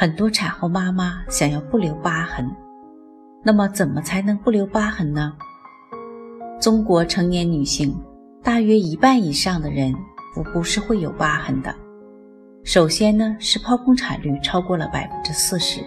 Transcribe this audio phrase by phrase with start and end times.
[0.00, 2.50] 很多产后妈妈想要不留疤痕，
[3.44, 5.36] 那么怎么才能不留疤痕呢？
[6.58, 7.94] 中国成年女性
[8.42, 9.94] 大约一半以上的人
[10.34, 11.74] 腹部是会有疤痕的。
[12.64, 15.82] 首先呢，是剖宫产率超过了百分之四十，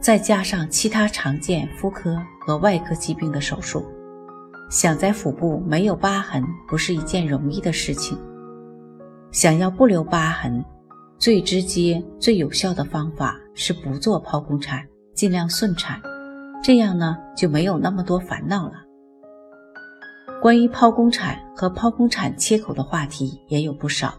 [0.00, 3.84] 再加上其他常见妇科和外科疾病的手术，
[4.70, 8.16] 想在腹部没有疤痕不是一件容易的事情。
[9.30, 10.64] 想要不留疤痕，
[11.22, 16.02] 最直接、最有效的方法是不做剖宫产，尽量顺产，
[16.60, 18.72] 这样呢就没有那么多烦恼了。
[20.42, 24.14] 关于剖宫产和剖宫产切口的话题也有不少。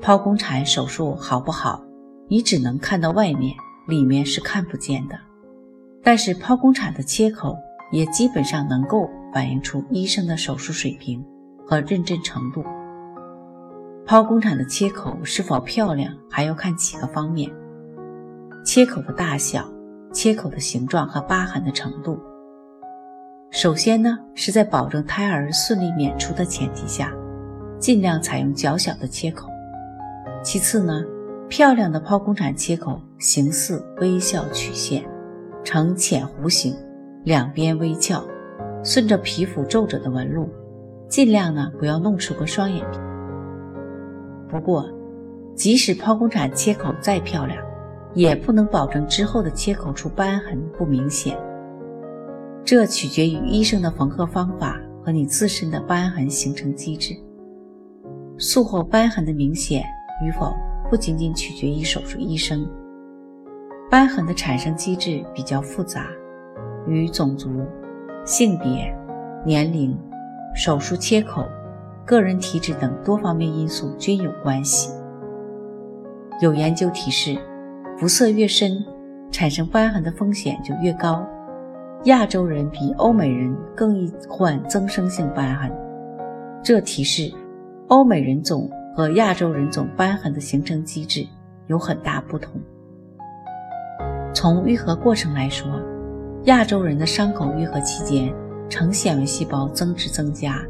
[0.00, 1.84] 剖宫产手术好不好，
[2.28, 3.54] 你只能看到外面，
[3.86, 5.18] 里面是看不见的。
[6.02, 7.54] 但是剖宫产的切口
[7.92, 11.22] 也基本上能够反映出医生的手术水平
[11.66, 12.64] 和认真程度。
[14.10, 17.48] 剖宫产的切口是否漂亮，还要看几个方面：
[18.64, 19.70] 切口的大小、
[20.12, 22.18] 切口的形状和疤痕的程度。
[23.52, 27.12] 首先呢，是在保证胎儿顺利娩出的前提下，
[27.78, 29.48] 尽量采用较小的切口。
[30.42, 31.04] 其次呢，
[31.48, 35.08] 漂亮的剖宫产切口形似微笑曲线，
[35.62, 36.76] 呈浅弧形，
[37.22, 38.24] 两边微翘，
[38.82, 40.48] 顺着皮肤皱褶的纹路，
[41.08, 42.98] 尽量呢不要弄出个双眼皮。
[44.50, 44.84] 不过，
[45.54, 47.62] 即使剖宫产切口再漂亮，
[48.14, 51.38] 也不能保证之后的切口处瘢痕不明显。
[52.64, 57.14] 这取决于医生的缝合方法和你自身的瘢痕形成机制。
[58.38, 59.84] 术后瘢痕的明显
[60.24, 60.52] 与否，
[60.90, 62.68] 不仅仅取决于手术医生。
[63.90, 66.06] 瘢痕的产生机制比较复杂，
[66.86, 67.50] 与种族、
[68.24, 68.92] 性别、
[69.44, 69.96] 年龄、
[70.54, 71.44] 手术切口。
[72.10, 74.92] 个人体质等多方面因素均有关系。
[76.42, 77.38] 有研究提示，
[77.96, 78.84] 肤色越深，
[79.30, 81.24] 产生瘢痕的风险就越高。
[82.06, 85.70] 亚洲人比欧美人更易患增生性瘢痕，
[86.64, 87.32] 这提示
[87.86, 91.24] 欧美人种和亚洲人种瘢痕的形成机制
[91.68, 92.60] 有很大不同。
[94.34, 95.70] 从愈合过程来说，
[96.46, 98.34] 亚洲人的伤口愈合期间，
[98.68, 100.60] 成纤维细胞增殖增加。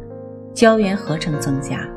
[0.52, 1.88] 胶原合成增加，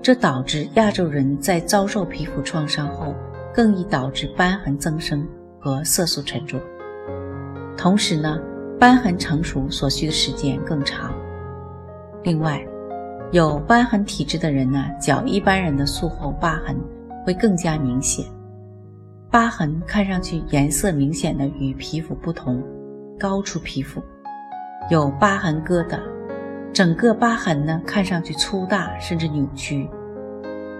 [0.00, 3.14] 这导致亚洲人在遭受皮肤创伤后，
[3.52, 5.26] 更易导致瘢痕增生
[5.58, 6.58] 和色素沉着。
[7.76, 8.38] 同时呢，
[8.78, 11.12] 瘢痕成熟所需的时间更长。
[12.22, 12.64] 另外，
[13.32, 16.76] 有瘢痕体质的人呢，较一般人的术后疤痕
[17.26, 18.24] 会更加明显。
[19.30, 22.62] 疤痕看上去颜色明显的与皮肤不同，
[23.18, 24.00] 高出皮肤，
[24.90, 25.98] 有疤痕疙瘩。
[26.72, 29.90] 整个疤痕呢，看上去粗大甚至扭曲，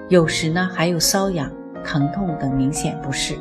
[0.08, 1.50] 有时呢还有瘙痒、
[1.84, 3.36] 疼痛等明显不适。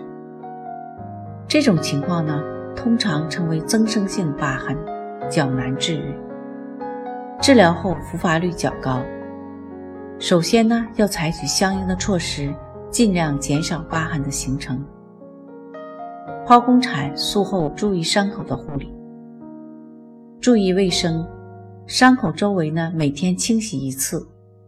[1.47, 2.41] 这种情况呢，
[2.75, 4.75] 通常称为增生性疤痕，
[5.29, 6.15] 较难治愈，
[7.39, 8.99] 治疗后复发率较高。
[10.17, 12.51] 首先呢，要采取相应的措施，
[12.89, 14.83] 尽量减少疤痕的形成。
[16.47, 18.91] 剖宫产术后注意伤口的护理，
[20.41, 21.23] 注意卫生。
[21.89, 24.23] 伤口周围呢，每天清洗一次，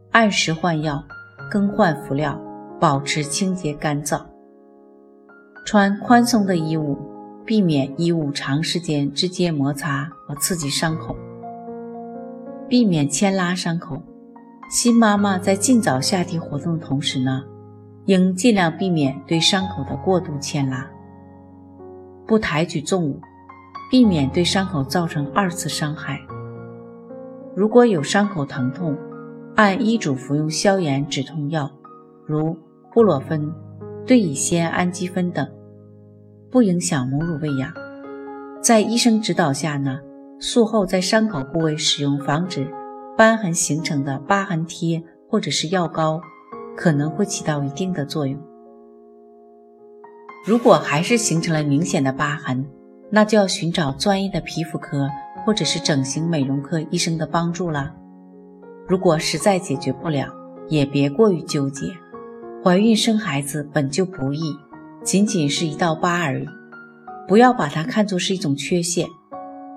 [0.09, 1.03] 按时换药，
[1.51, 2.41] 更换敷料，
[2.79, 4.19] 保持清洁干燥。
[5.63, 6.97] 穿宽松的衣物，
[7.45, 11.15] 避免衣物长时间直接摩擦和刺激伤口，
[12.67, 14.01] 避免牵拉伤口。
[14.71, 17.43] 新妈妈在尽早下地活动的同时呢，
[18.05, 20.89] 应尽量避免对伤口的过度牵拉，
[22.25, 23.21] 不抬举重物，
[23.91, 26.19] 避免对伤口造成二次伤害。
[27.53, 28.97] 如果有伤口疼痛，
[29.55, 31.69] 按医嘱服用消炎止痛药，
[32.25, 32.57] 如
[32.93, 33.53] 布洛芬、
[34.05, 35.45] 对乙酰氨基酚等，
[36.49, 37.73] 不影响母乳喂养。
[38.61, 39.99] 在医生指导下呢，
[40.39, 42.65] 术后在伤口部位使用防止
[43.17, 46.21] 瘢痕形成的疤痕贴或者是药膏，
[46.77, 48.39] 可能会起到一定的作用。
[50.45, 52.65] 如果还是形成了明显的疤痕，
[53.09, 55.09] 那就要寻找专业的皮肤科。
[55.45, 57.93] 或者是整形美容科医生的帮助了。
[58.87, 60.27] 如果实在解决不了，
[60.67, 61.87] 也别过于纠结。
[62.63, 64.55] 怀孕生孩子本就不易，
[65.03, 66.47] 仅仅是一道疤而已，
[67.27, 69.07] 不要把它看作是一种缺陷，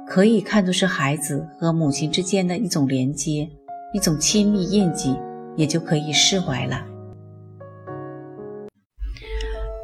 [0.07, 3.49] 可以看作是孩子和母亲之间的一种连接，
[3.95, 5.17] 一种亲密印记，
[5.57, 6.85] 也就可以释怀了。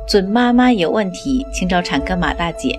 [0.06, 2.78] 准妈妈有问题，请找产科马大姐。